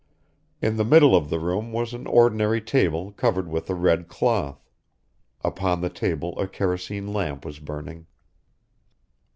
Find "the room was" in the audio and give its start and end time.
1.29-1.93